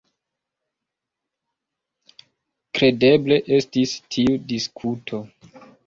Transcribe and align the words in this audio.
Kredeble 2.79 3.39
estis 3.61 3.97
tiu 4.17 4.43
diskuto. 4.53 5.27